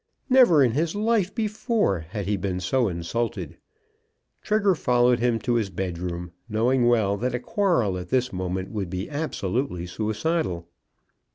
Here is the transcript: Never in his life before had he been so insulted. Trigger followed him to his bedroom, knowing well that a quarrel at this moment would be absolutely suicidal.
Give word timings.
Never 0.31 0.63
in 0.63 0.71
his 0.71 0.95
life 0.95 1.35
before 1.35 1.99
had 1.99 2.25
he 2.25 2.35
been 2.35 2.59
so 2.59 2.87
insulted. 2.87 3.57
Trigger 4.41 4.73
followed 4.73 5.19
him 5.19 5.37
to 5.41 5.53
his 5.53 5.69
bedroom, 5.69 6.31
knowing 6.49 6.87
well 6.87 7.17
that 7.17 7.35
a 7.35 7.39
quarrel 7.39 7.95
at 7.99 8.09
this 8.09 8.33
moment 8.33 8.71
would 8.71 8.89
be 8.89 9.11
absolutely 9.11 9.85
suicidal. 9.85 10.67